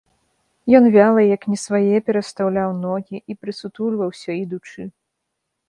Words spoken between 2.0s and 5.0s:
перастаўляў ногі і прысутульваўся ідучы.